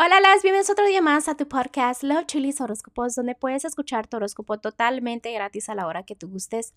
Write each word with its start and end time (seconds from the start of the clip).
Hola, 0.00 0.20
las 0.20 0.44
bienvenidos 0.44 0.70
otro 0.70 0.86
día 0.86 1.02
más 1.02 1.26
a 1.26 1.34
tu 1.34 1.48
podcast 1.48 2.04
Love 2.04 2.26
Chilis 2.26 2.60
Horóscopos, 2.60 3.16
donde 3.16 3.34
puedes 3.34 3.64
escuchar 3.64 4.06
tu 4.06 4.18
horóscopo 4.18 4.56
totalmente 4.60 5.32
gratis 5.32 5.68
a 5.68 5.74
la 5.74 5.88
hora 5.88 6.04
que 6.04 6.14
tú 6.14 6.28
gustes. 6.28 6.72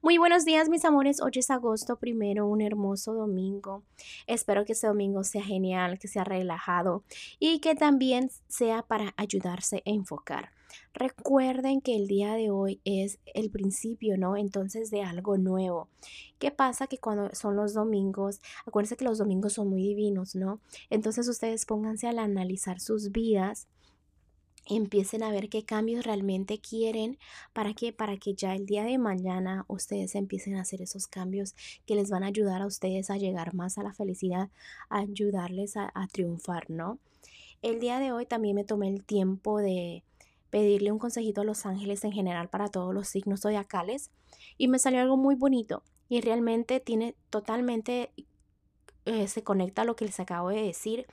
Muy 0.00 0.16
buenos 0.16 0.46
días, 0.46 0.70
mis 0.70 0.86
amores. 0.86 1.20
Hoy 1.20 1.32
es 1.34 1.50
agosto 1.50 1.96
primero, 1.96 2.46
un 2.46 2.62
hermoso 2.62 3.12
domingo. 3.12 3.82
Espero 4.26 4.64
que 4.64 4.72
este 4.72 4.86
domingo 4.86 5.22
sea 5.22 5.44
genial, 5.44 5.98
que 5.98 6.08
sea 6.08 6.24
relajado 6.24 7.04
y 7.38 7.58
que 7.58 7.74
también 7.74 8.30
sea 8.48 8.80
para 8.80 9.12
ayudarse 9.18 9.82
a 9.84 9.90
enfocar. 9.90 10.52
Recuerden 10.94 11.80
que 11.80 11.96
el 11.96 12.06
día 12.06 12.34
de 12.34 12.50
hoy 12.50 12.80
es 12.84 13.18
el 13.34 13.50
principio, 13.50 14.16
¿no? 14.16 14.36
Entonces 14.36 14.90
de 14.90 15.02
algo 15.02 15.38
nuevo. 15.38 15.88
¿Qué 16.38 16.50
pasa? 16.50 16.86
Que 16.86 16.98
cuando 16.98 17.34
son 17.34 17.56
los 17.56 17.74
domingos, 17.74 18.40
acuérdense 18.66 18.96
que 18.96 19.04
los 19.04 19.18
domingos 19.18 19.54
son 19.54 19.68
muy 19.68 19.82
divinos, 19.82 20.34
¿no? 20.34 20.60
Entonces 20.90 21.28
ustedes 21.28 21.66
pónganse 21.66 22.08
al 22.08 22.18
analizar 22.18 22.80
sus 22.80 23.12
vidas 23.12 23.68
empiecen 24.66 25.22
a 25.22 25.30
ver 25.30 25.48
qué 25.48 25.64
cambios 25.64 26.04
realmente 26.04 26.60
quieren 26.60 27.18
para 27.52 27.74
que 27.74 27.92
para 27.92 28.16
que 28.16 28.34
ya 28.34 28.54
el 28.54 28.66
día 28.66 28.84
de 28.84 28.98
mañana 28.98 29.64
ustedes 29.68 30.14
empiecen 30.14 30.56
a 30.56 30.62
hacer 30.62 30.82
esos 30.82 31.06
cambios 31.06 31.54
que 31.86 31.94
les 31.94 32.10
van 32.10 32.22
a 32.22 32.28
ayudar 32.28 32.62
a 32.62 32.66
ustedes 32.66 33.10
a 33.10 33.16
llegar 33.16 33.54
más 33.54 33.78
a 33.78 33.82
la 33.82 33.92
felicidad, 33.92 34.50
a 34.88 35.00
ayudarles 35.00 35.76
a, 35.76 35.90
a 35.94 36.06
triunfar, 36.06 36.70
¿no? 36.70 36.98
El 37.60 37.78
día 37.80 37.98
de 37.98 38.12
hoy 38.12 38.26
también 38.26 38.56
me 38.56 38.64
tomé 38.64 38.88
el 38.88 39.04
tiempo 39.04 39.58
de 39.58 40.02
pedirle 40.52 40.92
un 40.92 40.98
consejito 40.98 41.40
a 41.40 41.44
los 41.44 41.64
ángeles 41.64 42.04
en 42.04 42.12
general 42.12 42.50
para 42.50 42.68
todos 42.68 42.92
los 42.92 43.08
signos 43.08 43.40
zodiacales 43.40 44.10
y 44.58 44.68
me 44.68 44.78
salió 44.78 45.00
algo 45.00 45.16
muy 45.16 45.34
bonito 45.34 45.82
y 46.10 46.20
realmente 46.20 46.78
tiene 46.78 47.16
totalmente 47.30 48.12
eh, 49.06 49.28
se 49.28 49.42
conecta 49.42 49.80
a 49.80 49.84
lo 49.86 49.96
que 49.96 50.04
les 50.04 50.20
acabo 50.20 50.50
de 50.50 50.62
decir 50.62 51.06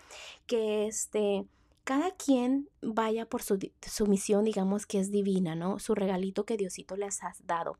que 0.45 0.87
este 0.87 1.45
cada 1.89 2.11
quien 2.11 2.69
vaya 2.83 3.25
por 3.25 3.41
su, 3.41 3.57
misión, 4.05 4.45
digamos 4.45 4.85
que 4.85 4.99
es 4.99 5.09
divina, 5.09 5.55
¿no? 5.55 5.79
Su 5.79 5.95
regalito 5.95 6.45
que 6.45 6.55
Diosito 6.55 6.95
les 6.95 7.23
ha 7.23 7.33
dado. 7.45 7.79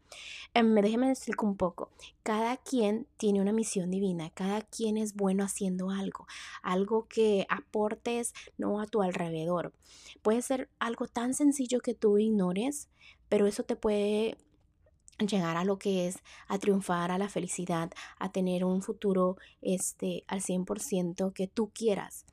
Eh, 0.56 0.64
déjeme 0.64 1.10
decir 1.10 1.36
un 1.44 1.56
poco. 1.56 1.92
Cada 2.24 2.58
quien 2.58 3.06
tiene 3.18 3.40
una 3.40 3.54
misión 3.54 3.92
divina, 3.92 4.32
cada 4.32 4.62
quien 4.62 4.98
es 4.98 5.14
bueno 5.14 5.44
haciendo 5.44 5.92
algo, 5.92 6.26
algo 6.64 7.08
que 7.08 7.46
aportes, 7.50 8.34
no 8.58 8.82
a 8.82 8.88
tu 8.88 9.04
alrededor. 9.04 9.74
Puede 10.24 10.42
ser 10.42 10.72
algo 10.80 11.06
tan 11.06 11.36
sencillo 11.36 11.80
que 11.80 11.94
tú 11.94 12.18
ignores, 12.18 12.90
pero 13.30 13.46
eso 13.46 13.62
te 13.62 13.76
puede 13.76 14.40
llegar 15.20 15.56
a 15.56 15.66
lo 15.66 15.78
que 15.78 16.08
es 16.08 16.18
a 16.48 16.58
triunfar, 16.58 17.12
a 17.12 17.20
la 17.20 17.30
felicidad, 17.30 17.92
a 18.18 18.32
tener 18.32 18.66
un 18.66 18.82
futuro 18.82 19.38
este 19.62 20.24
al 20.26 20.42
100% 20.42 21.32
que 21.32 21.46
tú 21.46 21.70
quieras. 21.76 22.26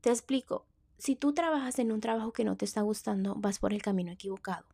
Te 0.00 0.10
explico, 0.10 0.66
si 1.04 1.16
tú 1.16 1.34
trabajas 1.34 1.78
en 1.80 1.92
un 1.92 2.00
trabajo 2.00 2.32
que 2.32 2.44
no 2.44 2.56
te 2.56 2.64
está 2.64 2.80
gustando, 2.80 3.34
vas 3.34 3.58
por 3.58 3.74
el 3.74 3.82
camino 3.82 4.10
equivocado. 4.10 4.64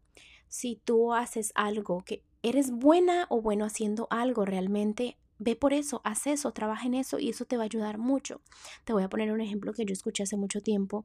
Si 0.47 0.77
tú 0.77 1.13
haces 1.13 1.51
algo 1.57 2.05
que 2.05 2.23
eres 2.45 2.71
buena 2.71 3.27
o 3.31 3.43
bueno 3.43 3.65
haciendo 3.65 4.07
algo 4.11 4.45
realmente, 4.45 5.19
ve 5.41 5.57
por 5.57 5.73
eso, 5.73 6.01
haz 6.05 6.29
eso, 6.29 6.53
trabaja 6.53 6.87
en 6.87 6.95
eso 6.95 7.19
y 7.19 7.31
eso 7.31 7.47
te 7.47 7.57
va 7.57 7.65
a 7.65 7.67
ayudar 7.67 7.99
mucho. 7.99 8.43
Te 8.85 8.93
voy 8.93 9.03
a 9.03 9.09
poner 9.09 9.33
un 9.33 9.41
ejemplo 9.41 9.73
que 9.73 9.85
yo 9.85 9.93
escuché 9.93 10.23
hace 10.23 10.37
mucho 10.37 10.61
tiempo 10.61 11.05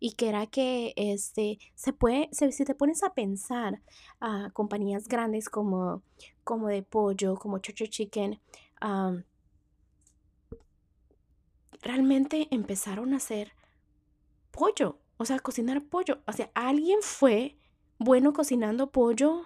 y 0.00 0.12
que 0.12 0.28
era 0.28 0.46
que 0.46 0.92
este, 0.96 1.58
se 1.74 1.94
puede, 1.94 2.28
si 2.32 2.64
te 2.66 2.74
pones 2.74 3.02
a 3.02 3.14
pensar 3.14 3.80
a 4.20 4.50
compañías 4.52 5.08
grandes 5.08 5.48
como, 5.48 6.02
como 6.44 6.68
de 6.68 6.82
pollo, 6.82 7.36
como 7.36 7.58
Church 7.60 7.88
Chicken, 7.88 8.38
realmente 11.80 12.48
empezaron 12.50 13.14
a 13.14 13.16
hacer 13.16 13.56
pollo, 14.58 14.98
o 15.18 15.24
sea, 15.24 15.38
cocinar 15.38 15.84
pollo. 15.84 16.20
O 16.26 16.32
sea, 16.32 16.50
alguien 16.54 16.98
fue 17.00 17.56
bueno 17.98 18.32
cocinando 18.32 18.90
pollo 18.90 19.44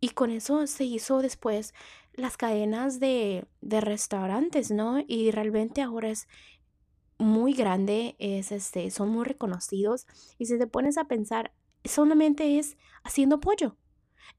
y 0.00 0.08
con 0.10 0.30
eso 0.30 0.66
se 0.66 0.84
hizo 0.84 1.22
después 1.22 1.72
las 2.14 2.36
cadenas 2.36 2.98
de, 2.98 3.46
de 3.60 3.80
restaurantes, 3.80 4.72
¿no? 4.72 5.04
Y 5.06 5.30
realmente 5.30 5.82
ahora 5.82 6.10
es 6.10 6.26
muy 7.16 7.52
grande, 7.54 8.16
es 8.18 8.50
este, 8.50 8.90
son 8.90 9.10
muy 9.10 9.24
reconocidos 9.24 10.06
y 10.36 10.46
si 10.46 10.58
te 10.58 10.66
pones 10.66 10.98
a 10.98 11.04
pensar, 11.04 11.54
solamente 11.84 12.58
es 12.58 12.76
haciendo 13.04 13.38
pollo. 13.38 13.76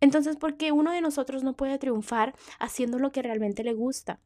Entonces, 0.02 0.36
¿por 0.36 0.58
qué 0.58 0.74
uno 0.74 0.92
de 0.92 1.00
nosotros 1.00 1.44
no 1.44 1.56
puede 1.56 1.78
triunfar 1.78 2.36
haciendo 2.60 3.00
lo 3.00 3.14
que 3.14 3.22
realmente 3.22 3.64
le 3.64 3.74
gusta? 3.74 4.20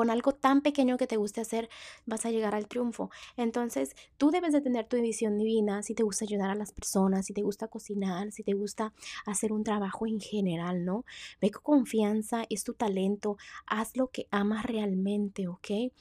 Con 0.00 0.08
algo 0.08 0.32
tan 0.32 0.62
pequeño 0.62 0.96
que 0.96 1.06
te 1.06 1.18
guste 1.18 1.42
hacer, 1.42 1.68
vas 2.06 2.24
a 2.24 2.30
llegar 2.30 2.54
al 2.54 2.68
triunfo. 2.68 3.10
Entonces, 3.36 3.94
tú 4.16 4.30
debes 4.30 4.54
de 4.54 4.62
tener 4.62 4.86
tu 4.86 4.96
visión 4.98 5.36
divina, 5.36 5.82
si 5.82 5.94
te 5.94 6.02
gusta 6.04 6.24
ayudar 6.24 6.48
a 6.48 6.54
las 6.54 6.72
personas, 6.72 7.26
si 7.26 7.34
te 7.34 7.42
gusta 7.42 7.68
cocinar, 7.68 8.32
si 8.32 8.42
te 8.42 8.54
gusta 8.54 8.94
hacer 9.26 9.52
un 9.52 9.62
trabajo 9.62 10.06
en 10.06 10.18
general, 10.18 10.86
¿no? 10.86 11.04
Ve 11.38 11.50
con 11.50 11.80
confianza, 11.80 12.44
es 12.48 12.64
tu 12.64 12.72
talento, 12.72 13.36
haz 13.66 13.94
lo 13.94 14.08
que 14.08 14.26
amas 14.30 14.64
realmente, 14.64 15.48
¿ok? 15.48 15.92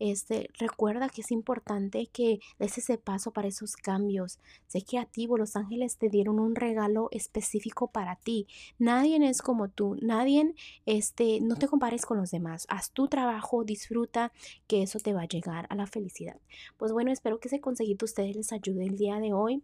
Este, 0.00 0.50
recuerda 0.58 1.08
que 1.08 1.20
es 1.20 1.30
importante 1.30 2.08
que 2.12 2.40
des 2.58 2.78
ese 2.78 2.98
paso 2.98 3.30
para 3.30 3.48
esos 3.48 3.76
cambios. 3.76 4.40
Sé 4.66 4.82
creativo, 4.82 5.36
los 5.36 5.54
ángeles 5.54 5.96
te 5.98 6.08
dieron 6.08 6.40
un 6.40 6.56
regalo 6.56 7.08
específico 7.12 7.86
para 7.86 8.16
ti. 8.16 8.48
Nadie 8.78 9.18
es 9.28 9.42
como 9.42 9.68
tú, 9.68 9.96
nadie, 10.00 10.54
este, 10.86 11.40
no 11.40 11.56
te 11.56 11.68
compares 11.68 12.06
con 12.06 12.18
los 12.18 12.30
demás. 12.30 12.66
Haz 12.70 12.90
tu 12.90 13.08
trabajo, 13.08 13.62
disfruta, 13.62 14.32
que 14.66 14.82
eso 14.82 14.98
te 14.98 15.12
va 15.12 15.22
a 15.22 15.28
llegar 15.28 15.66
a 15.68 15.74
la 15.74 15.86
felicidad. 15.86 16.40
Pues 16.78 16.92
bueno, 16.92 17.12
espero 17.12 17.38
que 17.38 17.48
ese 17.48 17.60
consejito 17.60 18.06
ustedes 18.06 18.34
les 18.36 18.52
ayude 18.52 18.86
el 18.86 18.96
día 18.96 19.20
de 19.20 19.32
hoy. 19.32 19.62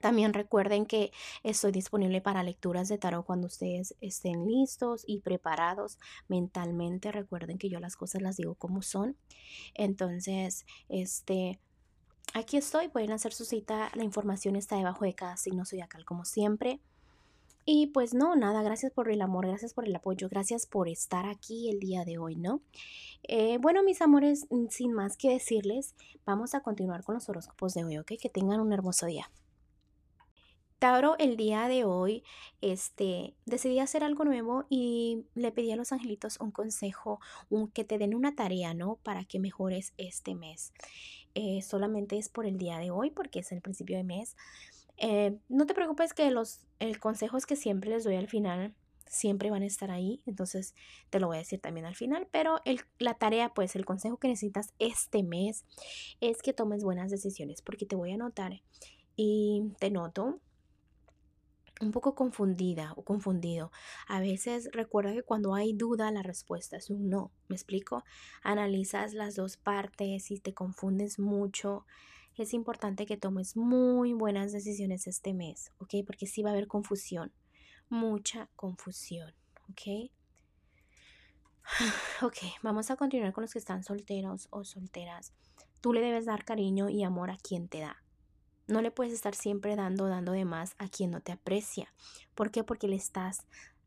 También 0.00 0.32
recuerden 0.32 0.86
que 0.86 1.10
estoy 1.42 1.72
disponible 1.72 2.20
para 2.20 2.42
lecturas 2.42 2.88
de 2.88 2.98
tarot 2.98 3.24
cuando 3.24 3.46
ustedes 3.46 3.96
estén 4.00 4.46
listos 4.46 5.02
y 5.06 5.20
preparados 5.20 5.98
mentalmente. 6.28 7.10
Recuerden 7.10 7.58
que 7.58 7.68
yo 7.68 7.80
las 7.80 7.96
cosas 7.96 8.22
las 8.22 8.36
digo 8.36 8.54
como 8.54 8.82
son. 8.82 9.16
Entonces, 9.74 10.66
este, 10.88 11.58
aquí 12.34 12.56
estoy. 12.56 12.88
Pueden 12.88 13.12
hacer 13.12 13.32
su 13.32 13.44
cita. 13.44 13.90
La 13.94 14.04
información 14.04 14.56
está 14.56 14.76
debajo 14.76 15.04
de 15.04 15.14
cada 15.14 15.36
signo 15.36 15.64
zodiacal 15.64 16.04
como 16.04 16.24
siempre. 16.24 16.80
Y 17.70 17.88
pues 17.88 18.14
no, 18.14 18.34
nada, 18.34 18.62
gracias 18.62 18.92
por 18.92 19.10
el 19.10 19.20
amor, 19.20 19.46
gracias 19.46 19.74
por 19.74 19.86
el 19.86 19.94
apoyo, 19.94 20.30
gracias 20.30 20.66
por 20.66 20.88
estar 20.88 21.26
aquí 21.26 21.68
el 21.68 21.80
día 21.80 22.06
de 22.06 22.16
hoy, 22.16 22.34
¿no? 22.34 22.62
Eh, 23.24 23.58
bueno, 23.58 23.82
mis 23.82 24.00
amores, 24.00 24.46
mm, 24.48 24.68
sin 24.70 24.94
más 24.94 25.18
que 25.18 25.28
decirles, 25.28 25.94
vamos 26.24 26.54
a 26.54 26.62
continuar 26.62 27.04
con 27.04 27.16
los 27.16 27.28
horóscopos 27.28 27.74
de 27.74 27.84
hoy, 27.84 27.98
¿ok? 27.98 28.12
Que 28.18 28.30
tengan 28.30 28.60
un 28.60 28.72
hermoso 28.72 29.04
día. 29.04 29.30
Tauro, 30.78 31.16
el 31.18 31.36
día 31.36 31.66
de 31.66 31.84
hoy, 31.84 32.22
este, 32.60 33.34
decidí 33.46 33.80
hacer 33.80 34.04
algo 34.04 34.24
nuevo 34.24 34.66
y 34.70 35.24
le 35.34 35.50
pedí 35.50 35.72
a 35.72 35.76
los 35.76 35.90
angelitos 35.90 36.38
un 36.40 36.52
consejo, 36.52 37.20
un, 37.50 37.68
que 37.68 37.84
te 37.84 37.98
den 37.98 38.14
una 38.14 38.36
tarea, 38.36 38.74
¿no? 38.74 38.96
Para 39.02 39.24
que 39.24 39.40
mejores 39.40 39.92
este 39.96 40.36
mes. 40.36 40.72
Eh, 41.34 41.62
solamente 41.62 42.16
es 42.16 42.28
por 42.28 42.46
el 42.46 42.58
día 42.58 42.78
de 42.78 42.92
hoy, 42.92 43.10
porque 43.10 43.40
es 43.40 43.50
el 43.50 43.60
principio 43.60 43.96
de 43.96 44.04
mes. 44.04 44.36
Eh, 44.98 45.36
no 45.48 45.66
te 45.66 45.74
preocupes 45.74 46.14
que 46.14 46.30
los 46.30 46.60
el 46.78 47.00
consejos 47.00 47.44
que 47.44 47.56
siempre 47.56 47.90
les 47.90 48.04
doy 48.04 48.14
al 48.14 48.28
final 48.28 48.74
siempre 49.06 49.50
van 49.50 49.62
a 49.62 49.66
estar 49.66 49.90
ahí, 49.90 50.22
entonces 50.26 50.74
te 51.10 51.18
lo 51.18 51.28
voy 51.28 51.36
a 51.36 51.40
decir 51.40 51.60
también 51.60 51.86
al 51.86 51.96
final, 51.96 52.28
pero 52.30 52.60
el, 52.64 52.82
la 52.98 53.14
tarea, 53.14 53.54
pues 53.54 53.74
el 53.74 53.86
consejo 53.86 54.18
que 54.18 54.28
necesitas 54.28 54.74
este 54.78 55.22
mes 55.22 55.64
es 56.20 56.42
que 56.42 56.52
tomes 56.52 56.84
buenas 56.84 57.10
decisiones, 57.10 57.62
porque 57.62 57.86
te 57.86 57.96
voy 57.96 58.12
a 58.12 58.18
notar 58.18 58.60
y 59.16 59.72
te 59.80 59.90
noto 59.90 60.40
un 61.80 61.92
poco 61.92 62.14
confundida 62.14 62.92
o 62.96 63.02
confundido. 63.02 63.70
A 64.06 64.20
veces 64.20 64.68
recuerda 64.72 65.12
que 65.12 65.22
cuando 65.22 65.54
hay 65.54 65.72
duda 65.72 66.10
la 66.10 66.22
respuesta 66.22 66.76
es 66.76 66.90
un 66.90 67.08
no. 67.08 67.32
¿Me 67.48 67.56
explico? 67.56 68.04
Analizas 68.42 69.14
las 69.14 69.36
dos 69.36 69.56
partes 69.56 70.30
y 70.30 70.40
te 70.40 70.54
confundes 70.54 71.18
mucho. 71.18 71.86
Es 72.36 72.54
importante 72.54 73.06
que 73.06 73.16
tomes 73.16 73.56
muy 73.56 74.12
buenas 74.12 74.52
decisiones 74.52 75.06
este 75.06 75.34
mes, 75.34 75.72
¿ok? 75.78 75.94
Porque 76.06 76.26
sí 76.26 76.42
va 76.42 76.50
a 76.50 76.52
haber 76.52 76.68
confusión, 76.68 77.32
mucha 77.88 78.48
confusión, 78.54 79.34
¿ok? 79.70 80.12
Ok, 82.22 82.36
vamos 82.62 82.90
a 82.90 82.96
continuar 82.96 83.32
con 83.32 83.42
los 83.42 83.52
que 83.52 83.58
están 83.58 83.82
solteros 83.84 84.48
o 84.50 84.64
solteras. 84.64 85.32
Tú 85.80 85.92
le 85.92 86.00
debes 86.00 86.26
dar 86.26 86.44
cariño 86.44 86.88
y 86.88 87.04
amor 87.04 87.30
a 87.30 87.36
quien 87.36 87.68
te 87.68 87.80
da. 87.80 88.02
No 88.68 88.82
le 88.82 88.90
puedes 88.90 89.14
estar 89.14 89.34
siempre 89.34 89.76
dando, 89.76 90.08
dando 90.08 90.32
de 90.32 90.44
más 90.44 90.74
a 90.78 90.88
quien 90.88 91.10
no 91.10 91.20
te 91.20 91.32
aprecia. 91.32 91.92
¿Por 92.34 92.50
qué? 92.50 92.64
Porque 92.64 92.86
le 92.86 92.96
estás 92.96 93.46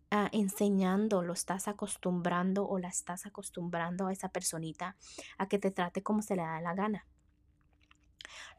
ah, 0.09 0.27
enseñando, 0.33 1.21
lo 1.21 1.33
estás 1.33 1.67
acostumbrando 1.67 2.67
o 2.67 2.79
la 2.79 2.89
estás 2.89 3.27
acostumbrando 3.27 4.07
a 4.07 4.11
esa 4.11 4.29
personita 4.29 4.95
a 5.37 5.47
que 5.47 5.59
te 5.59 5.69
trate 5.69 6.01
como 6.01 6.23
se 6.23 6.35
le 6.35 6.41
da 6.41 6.59
la 6.61 6.73
gana. 6.73 7.05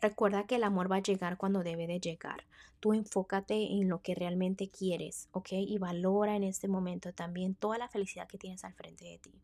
Recuerda 0.00 0.46
que 0.46 0.56
el 0.56 0.64
amor 0.64 0.90
va 0.90 0.96
a 0.96 1.02
llegar 1.02 1.36
cuando 1.36 1.62
debe 1.62 1.86
de 1.86 2.00
llegar. 2.00 2.44
Tú 2.78 2.92
enfócate 2.92 3.54
en 3.54 3.88
lo 3.88 4.00
que 4.00 4.14
realmente 4.14 4.70
quieres, 4.70 5.28
¿ok? 5.32 5.52
Y 5.52 5.78
valora 5.78 6.36
en 6.36 6.44
este 6.44 6.68
momento 6.68 7.12
también 7.12 7.54
toda 7.54 7.78
la 7.78 7.88
felicidad 7.88 8.28
que 8.28 8.38
tienes 8.38 8.64
al 8.64 8.74
frente 8.74 9.04
de 9.04 9.18
ti. 9.18 9.42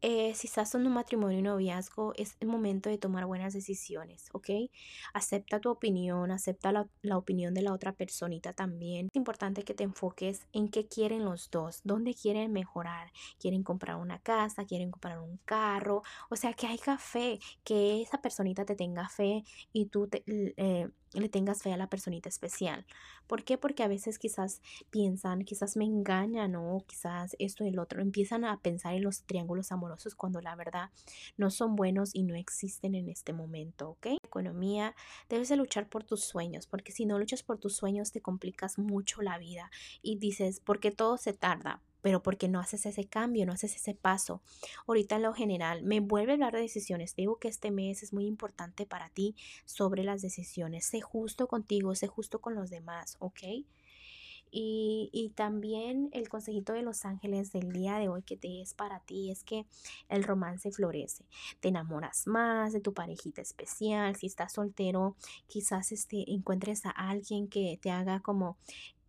Eh, 0.00 0.34
si 0.34 0.46
estás 0.46 0.74
en 0.74 0.86
un 0.86 0.92
matrimonio 0.92 1.38
y 1.38 1.42
noviazgo, 1.42 2.12
es 2.16 2.36
el 2.40 2.48
momento 2.48 2.88
de 2.88 2.98
tomar 2.98 3.26
buenas 3.26 3.52
decisiones, 3.52 4.28
¿ok? 4.32 4.50
Acepta 5.14 5.60
tu 5.60 5.70
opinión, 5.70 6.30
acepta 6.30 6.72
la, 6.72 6.88
la, 7.02 7.16
opinión 7.16 7.54
de 7.54 7.62
la 7.62 7.72
otra 7.72 7.92
personita 7.92 8.52
también. 8.52 9.06
Es 9.10 9.16
importante 9.16 9.64
que 9.64 9.74
te 9.74 9.84
enfoques 9.84 10.46
en 10.52 10.68
qué 10.68 10.86
quieren 10.86 11.24
los 11.24 11.50
dos, 11.50 11.80
dónde 11.84 12.14
quieren 12.14 12.52
mejorar. 12.52 13.12
Quieren 13.38 13.62
comprar 13.62 13.96
una 13.96 14.18
casa, 14.18 14.64
quieren 14.64 14.90
comprar 14.90 15.20
un 15.20 15.38
carro, 15.44 16.02
o 16.30 16.36
sea, 16.36 16.54
que 16.54 16.66
hay 16.66 16.78
fe, 16.98 17.38
que 17.64 18.00
esa 18.00 18.22
personita 18.22 18.64
te 18.64 18.74
tenga 18.76 19.08
fe 19.08 19.44
y 19.72 19.86
tú 19.86 20.08
te, 20.08 20.22
eh, 20.26 20.88
le 21.12 21.28
tengas 21.28 21.62
fe 21.62 21.72
a 21.72 21.76
la 21.76 21.88
personita 21.88 22.28
especial. 22.28 22.86
¿Por 23.26 23.44
qué? 23.44 23.58
Porque 23.58 23.82
a 23.82 23.88
veces 23.88 24.18
quizás 24.18 24.62
piensan, 24.90 25.44
quizás 25.44 25.76
me 25.76 25.84
engañan 25.84 26.56
o 26.56 26.84
quizás 26.86 27.36
esto 27.38 27.64
y 27.64 27.68
el 27.68 27.78
otro. 27.78 28.00
Empiezan 28.00 28.44
a 28.44 28.58
pensar 28.60 28.94
en 28.94 29.02
los 29.02 29.22
triángulos 29.22 29.72
amorosos 29.72 29.87
cuando 30.16 30.40
la 30.40 30.54
verdad 30.54 30.90
no 31.36 31.50
son 31.50 31.76
buenos 31.76 32.14
y 32.14 32.22
no 32.22 32.34
existen 32.34 32.94
en 32.94 33.08
este 33.08 33.32
momento, 33.32 33.90
¿ok? 33.90 34.06
Economía, 34.22 34.94
debes 35.28 35.48
de 35.48 35.56
luchar 35.56 35.88
por 35.88 36.04
tus 36.04 36.24
sueños, 36.24 36.66
porque 36.66 36.92
si 36.92 37.06
no 37.06 37.18
luchas 37.18 37.42
por 37.42 37.58
tus 37.58 37.76
sueños 37.76 38.12
te 38.12 38.20
complicas 38.20 38.78
mucho 38.78 39.22
la 39.22 39.38
vida 39.38 39.70
y 40.02 40.16
dices, 40.18 40.60
porque 40.64 40.90
todo 40.90 41.16
se 41.16 41.32
tarda? 41.32 41.80
pero 42.00 42.22
porque 42.22 42.48
no 42.48 42.60
haces 42.60 42.86
ese 42.86 43.04
cambio, 43.04 43.44
no 43.44 43.52
haces 43.52 43.76
ese 43.76 43.94
paso. 43.94 44.40
Ahorita 44.86 45.16
en 45.16 45.22
lo 45.22 45.34
general, 45.34 45.82
me 45.82 46.00
vuelve 46.00 46.32
a 46.32 46.34
hablar 46.34 46.54
de 46.54 46.60
decisiones. 46.60 47.14
Te 47.14 47.22
digo 47.22 47.38
que 47.38 47.48
este 47.48 47.70
mes 47.70 48.02
es 48.02 48.12
muy 48.12 48.26
importante 48.26 48.86
para 48.86 49.08
ti 49.10 49.34
sobre 49.64 50.04
las 50.04 50.22
decisiones. 50.22 50.86
Sé 50.86 51.00
justo 51.00 51.48
contigo, 51.48 51.94
sé 51.94 52.06
justo 52.06 52.40
con 52.40 52.54
los 52.54 52.70
demás, 52.70 53.16
¿ok? 53.18 53.40
Y, 54.50 55.10
y, 55.12 55.30
también 55.30 56.08
el 56.12 56.28
consejito 56.28 56.72
de 56.72 56.82
los 56.82 57.04
ángeles 57.04 57.52
del 57.52 57.72
día 57.72 57.98
de 57.98 58.08
hoy 58.08 58.22
que 58.22 58.36
te 58.36 58.62
es 58.62 58.74
para 58.74 59.00
ti 59.00 59.30
es 59.30 59.44
que 59.44 59.66
el 60.08 60.24
romance 60.24 60.70
florece. 60.70 61.24
Te 61.60 61.68
enamoras 61.68 62.26
más 62.26 62.72
de 62.72 62.80
tu 62.80 62.94
parejita 62.94 63.42
especial. 63.42 64.16
Si 64.16 64.26
estás 64.26 64.52
soltero, 64.52 65.16
quizás 65.46 65.92
este, 65.92 66.30
encuentres 66.32 66.86
a 66.86 66.90
alguien 66.90 67.48
que 67.48 67.78
te 67.80 67.90
haga 67.90 68.20
como 68.20 68.56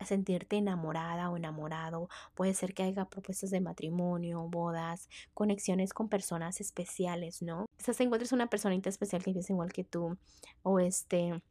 sentirte 0.06 0.58
enamorada 0.58 1.30
o 1.30 1.38
enamorado. 1.38 2.10
Puede 2.36 2.54
ser 2.54 2.74
que 2.74 2.84
haya 2.84 3.06
propuestas 3.06 3.50
de 3.50 3.62
matrimonio, 3.62 4.48
bodas, 4.48 5.10
conexiones 5.34 5.94
con 5.94 6.10
personas 6.10 6.62
especiales, 6.62 7.42
¿no? 7.42 7.66
Quizás 7.78 8.00
encuentres 8.00 8.32
una 8.32 8.48
personita 8.48 8.90
especial 8.90 9.24
que 9.24 9.32
piensa 9.32 9.54
igual 9.54 9.74
que 9.74 9.84
tú 9.84 10.18
o 10.64 10.80
este 10.80 11.42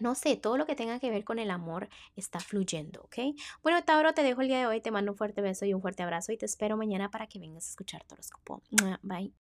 no 0.00 0.14
sé, 0.14 0.36
todo 0.36 0.56
lo 0.56 0.66
que 0.66 0.74
tenga 0.74 0.98
que 0.98 1.10
ver 1.10 1.24
con 1.24 1.38
el 1.38 1.50
amor 1.50 1.88
está 2.16 2.40
fluyendo, 2.40 3.02
¿ok? 3.02 3.36
Bueno, 3.62 3.82
Tauro, 3.84 4.12
te 4.14 4.22
dejo 4.22 4.40
el 4.40 4.48
día 4.48 4.58
de 4.58 4.66
hoy, 4.66 4.80
te 4.80 4.90
mando 4.90 5.12
un 5.12 5.18
fuerte 5.18 5.40
beso 5.40 5.64
y 5.64 5.74
un 5.74 5.82
fuerte 5.82 6.02
abrazo 6.02 6.32
y 6.32 6.36
te 6.36 6.46
espero 6.46 6.76
mañana 6.76 7.10
para 7.10 7.26
que 7.26 7.38
vengas 7.38 7.66
a 7.66 7.70
escuchar 7.70 8.04
tu 8.04 8.14
horóscopo. 8.14 8.62
Bye. 9.02 9.32